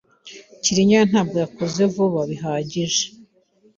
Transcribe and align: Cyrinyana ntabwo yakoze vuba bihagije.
Cyrinyana 0.63 1.09
ntabwo 1.11 1.35
yakoze 1.43 1.81
vuba 1.93 2.19
bihagije. 2.29 3.03